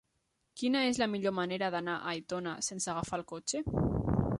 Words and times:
Quina 0.61 0.81
és 0.93 1.01
la 1.03 1.07
millor 1.11 1.35
manera 1.41 1.71
d'anar 1.77 1.99
a 1.99 2.15
Aitona 2.17 2.55
sense 2.71 2.93
agafar 2.95 3.23
el 3.23 3.31
cotxe? 3.35 3.67